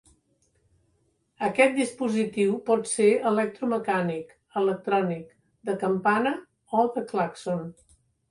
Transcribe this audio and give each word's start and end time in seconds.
Aquest 1.47 1.75
dispositiu 1.81 2.55
pot 2.69 2.89
ser 2.93 3.09
electromecànic, 3.33 4.33
electrònic, 4.63 5.37
de 5.71 5.75
campana 5.85 6.33
o 6.81 6.87
de 6.97 7.07
clàxon. 7.13 7.63